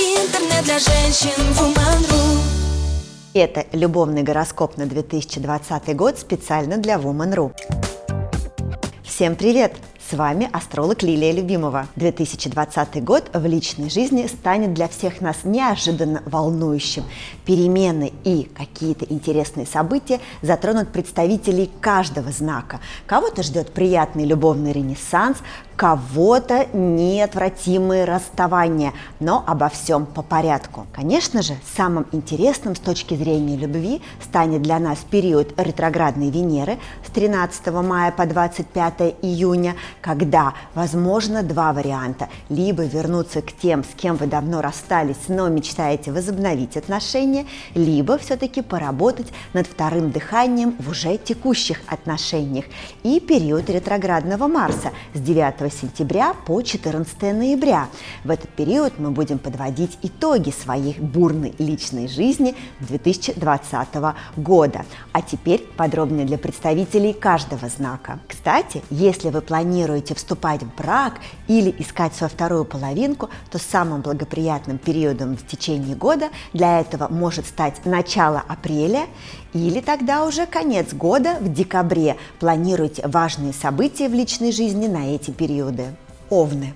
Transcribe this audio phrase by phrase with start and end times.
[0.00, 1.28] Интернет для женщин
[1.58, 2.38] Woman.ru
[3.34, 7.52] Это любовный гороскоп на 2020 год специально для Woman.ru.
[9.04, 9.74] Всем привет!
[10.10, 11.86] С вами астролог Лилия Любимова.
[11.94, 17.04] 2020 год в личной жизни станет для всех нас неожиданно волнующим.
[17.44, 22.80] Перемены и какие-то интересные события затронут представителей каждого знака.
[23.06, 25.36] Кого-то ждет приятный любовный ренессанс,
[25.80, 30.86] кого-то неотвратимые расставания, но обо всем по порядку.
[30.92, 37.10] Конечно же, самым интересным с точки зрения любви станет для нас период ретроградной Венеры с
[37.10, 42.28] 13 мая по 25 июня, когда возможно два варианта.
[42.50, 48.60] Либо вернуться к тем, с кем вы давно расстались, но мечтаете возобновить отношения, либо все-таки
[48.60, 52.66] поработать над вторым дыханием в уже текущих отношениях.
[53.02, 57.88] И период ретроградного Марса с 9 сентября по 14 ноября.
[58.24, 63.88] В этот период мы будем подводить итоги своей бурной личной жизни 2020
[64.36, 64.84] года.
[65.12, 68.20] А теперь подробнее для представителей каждого знака.
[68.28, 71.14] Кстати, если вы планируете вступать в брак
[71.48, 77.46] или искать свою вторую половинку, то самым благоприятным периодом в течение года для этого может
[77.46, 79.06] стать начало апреля
[79.52, 82.16] или тогда уже конец года в декабре.
[82.38, 85.94] Планируйте важные события в личной жизни на эти периоды.
[86.28, 86.74] Овны.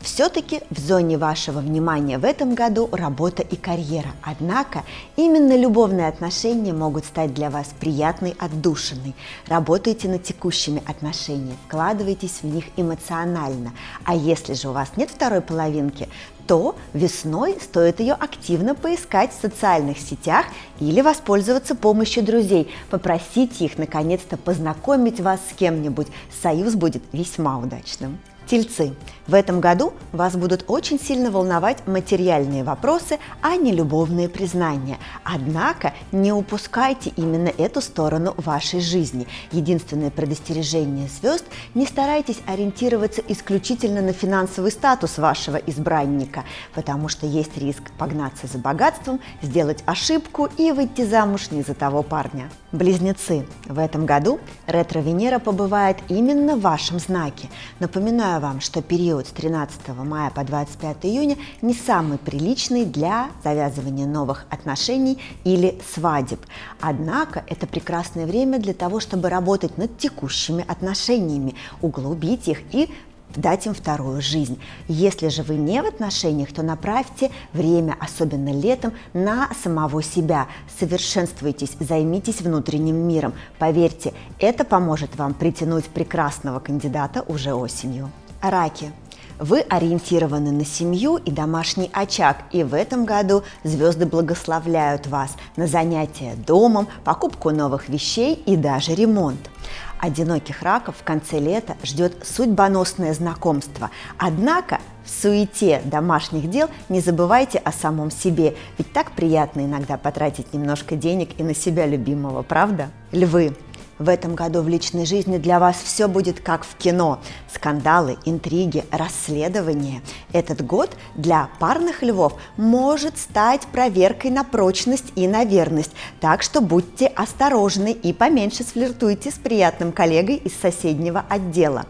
[0.00, 4.10] Все-таки в зоне вашего внимания в этом году работа и карьера.
[4.22, 4.84] Однако
[5.16, 9.14] именно любовные отношения могут стать для вас приятной отдушиной.
[9.48, 13.72] Работайте над текущими отношениями, вкладывайтесь в них эмоционально.
[14.04, 16.08] А если же у вас нет второй половинки,
[16.46, 20.46] то весной стоит ее активно поискать в социальных сетях
[20.80, 22.72] или воспользоваться помощью друзей.
[22.88, 26.06] Попросите их наконец-то познакомить вас с кем-нибудь.
[26.40, 28.18] Союз будет весьма удачным.
[28.48, 28.94] Тельцы,
[29.26, 34.96] в этом году вас будут очень сильно волновать материальные вопросы, а не любовные признания.
[35.22, 39.26] Однако не упускайте именно эту сторону вашей жизни.
[39.52, 47.58] Единственное предостережение звезд– не старайтесь ориентироваться исключительно на финансовый статус вашего избранника, потому что есть
[47.58, 52.48] риск погнаться за богатством, сделать ошибку и выйти замуж не за того парня.
[52.72, 57.50] Близнецы, в этом году ретро-Венера побывает именно в вашем знаке.
[57.78, 63.30] Напоминаю Напоминаю вам, что период с 13 мая по 25 июня не самый приличный для
[63.42, 66.40] завязывания новых отношений или свадеб.
[66.80, 72.88] Однако это прекрасное время для того, чтобы работать над текущими отношениями, углубить их и
[73.34, 74.58] дать им вторую жизнь.
[74.86, 80.46] Если же вы не в отношениях, то направьте время, особенно летом, на самого себя.
[80.78, 83.34] Совершенствуйтесь, займитесь внутренним миром.
[83.58, 88.10] Поверьте, это поможет вам притянуть прекрасного кандидата уже осенью.
[88.40, 88.92] Раки.
[89.40, 95.66] Вы ориентированы на семью и домашний очаг, и в этом году звезды благословляют вас на
[95.66, 99.50] занятия домом, покупку новых вещей и даже ремонт.
[99.98, 103.90] Одиноких раков в конце лета ждет судьбоносное знакомство.
[104.18, 110.52] Однако в суете домашних дел не забывайте о самом себе, ведь так приятно иногда потратить
[110.52, 112.90] немножко денег и на себя любимого, правда?
[113.10, 113.56] Львы,
[113.98, 117.20] в этом году в личной жизни для вас все будет как в кино.
[117.52, 120.02] Скандалы, интриги, расследования.
[120.32, 125.92] Этот год для парных львов может стать проверкой на прочность и на верность.
[126.20, 131.86] Так что будьте осторожны и поменьше сфлиртуйте с приятным коллегой из соседнего отдела.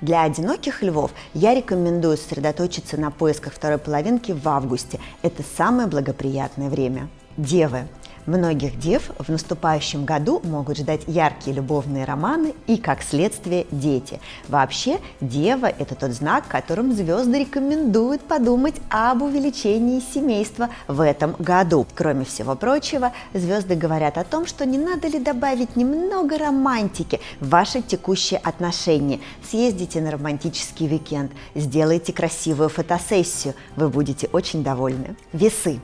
[0.00, 4.98] Для одиноких львов я рекомендую сосредоточиться на поисках второй половинки в августе.
[5.22, 7.08] Это самое благоприятное время.
[7.36, 7.86] Девы.
[8.26, 14.20] Многих дев в наступающем году могут ждать яркие любовные романы и, как следствие, дети.
[14.48, 21.84] Вообще, дева– это тот знак, которым звезды рекомендуют подумать об увеличении семейства в этом году.
[21.96, 27.48] Кроме всего прочего, звезды говорят о том, что не надо ли добавить немного романтики в
[27.48, 29.18] ваши текущие отношения.
[29.50, 35.16] Съездите на романтический уикенд, сделайте красивую фотосессию, вы будете очень довольны.
[35.32, 35.80] Весы.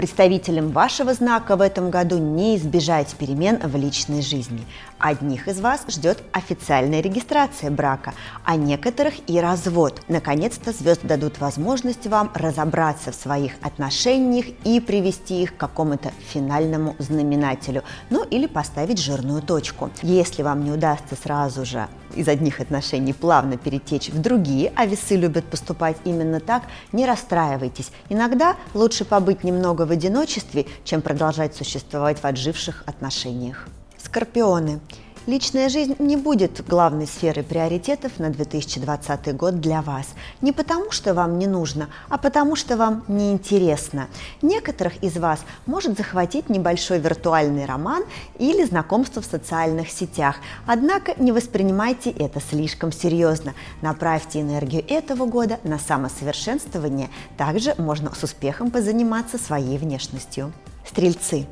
[0.00, 4.64] Представителям вашего знака в этом году не избежать перемен в личной жизни.
[4.98, 10.00] Одних из вас ждет официальная регистрация брака, а некоторых и развод.
[10.08, 16.96] Наконец-то звезды дадут возможность вам разобраться в своих отношениях и привести их к какому-то финальному
[16.98, 19.90] знаменателю, ну или поставить жирную точку.
[20.00, 25.16] Если вам не удастся сразу же из одних отношений плавно перетечь в другие, а весы
[25.16, 27.90] любят поступать именно так, не расстраивайтесь.
[28.08, 33.68] Иногда лучше побыть немного в одиночестве, чем продолжать существовать в отживших отношениях.
[33.98, 34.80] Скорпионы.
[35.26, 40.06] Личная жизнь не будет главной сферой приоритетов на 2020 год для вас.
[40.40, 44.08] Не потому, что вам не нужно, а потому, что вам не интересно.
[44.40, 48.02] Некоторых из вас может захватить небольшой виртуальный роман
[48.38, 50.36] или знакомство в социальных сетях.
[50.66, 53.52] Однако не воспринимайте это слишком серьезно.
[53.82, 57.10] Направьте энергию этого года на самосовершенствование.
[57.36, 60.50] Также можно с успехом позаниматься своей внешностью.
[60.86, 61.46] Стрельцы.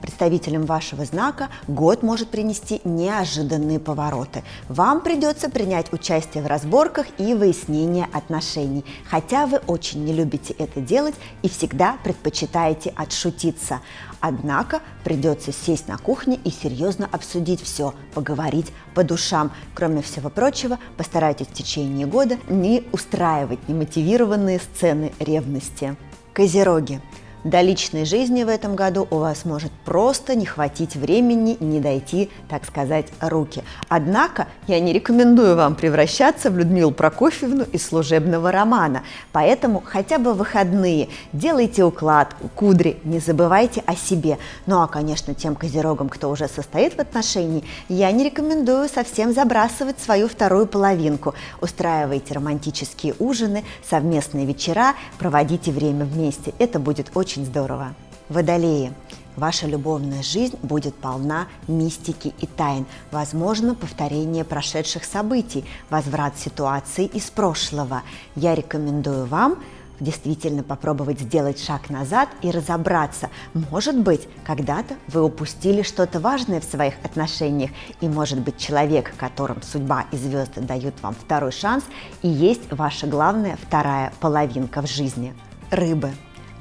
[0.00, 4.44] Представителям вашего знака год может принести неожиданные повороты.
[4.68, 10.80] Вам придется принять участие в разборках и выяснении отношений, хотя вы очень не любите это
[10.80, 13.80] делать и всегда предпочитаете отшутиться.
[14.20, 19.52] Однако придется сесть на кухне и серьезно обсудить все, поговорить по душам.
[19.74, 25.96] Кроме всего прочего, постарайтесь в течение года не устраивать немотивированные сцены ревности.
[26.34, 27.00] Козероги.
[27.46, 32.28] До личной жизни в этом году у вас может просто не хватить времени, не дойти,
[32.48, 33.62] так сказать, руки.
[33.88, 39.04] Однако я не рекомендую вам превращаться в Людмилу Прокофьевну из служебного романа.
[39.30, 44.38] Поэтому хотя бы выходные делайте укладку, кудри, не забывайте о себе.
[44.66, 50.00] Ну а, конечно, тем козерогам, кто уже состоит в отношении, я не рекомендую совсем забрасывать
[50.00, 51.32] свою вторую половинку.
[51.60, 56.52] Устраивайте романтические ужины, совместные вечера, проводите время вместе.
[56.58, 57.94] Это будет очень очень здорово.
[58.28, 58.92] Водолеи.
[59.36, 62.86] Ваша любовная жизнь будет полна мистики и тайн.
[63.12, 68.02] Возможно, повторение прошедших событий, возврат ситуации из прошлого.
[68.34, 69.62] Я рекомендую вам
[70.00, 73.28] действительно попробовать сделать шаг назад и разобраться.
[73.70, 79.62] Может быть, когда-то вы упустили что-то важное в своих отношениях, и может быть человек, которым
[79.62, 81.84] судьба и звезды дают вам второй шанс,
[82.22, 85.34] и есть ваша главная вторая половинка в жизни.
[85.70, 86.12] Рыбы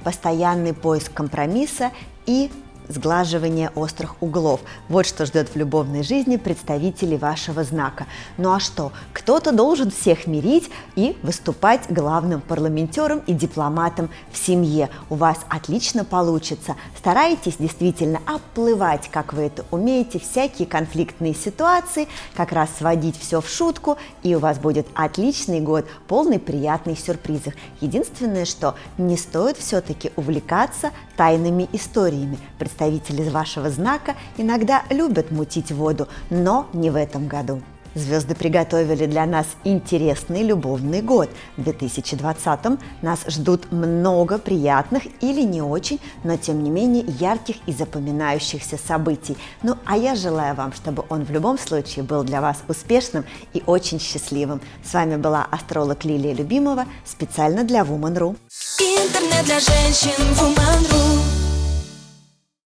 [0.05, 1.91] постоянный поиск компромисса
[2.27, 2.51] и
[2.87, 4.61] сглаживание острых углов.
[4.89, 8.05] Вот что ждет в любовной жизни представителей вашего знака.
[8.37, 8.91] Ну а что?
[9.13, 14.89] Кто-то должен всех мирить и выступать главным парламентером и дипломатом в семье.
[15.09, 16.75] У вас отлично получится.
[16.97, 23.49] Старайтесь действительно оплывать, как вы это умеете, всякие конфликтные ситуации, как раз сводить все в
[23.49, 27.53] шутку, и у вас будет отличный год, полный приятных сюрпризов.
[27.81, 32.37] Единственное, что не стоит все-таки увлекаться тайными историями
[32.75, 37.61] представители вашего знака иногда любят мутить воду, но не в этом году.
[37.95, 41.29] Звезды приготовили для нас интересный любовный год.
[41.55, 47.71] В 2020 нас ждут много приятных или не очень, но тем не менее ярких и
[47.71, 49.37] запоминающихся событий.
[49.63, 53.23] Ну а я желаю вам, чтобы он в любом случае был для вас успешным
[53.53, 54.59] и очень счастливым.
[54.83, 58.35] С вами была астролог Лилия Любимова специально для Woman.ru.
[58.81, 61.34] Интернет для женщин Woman.ru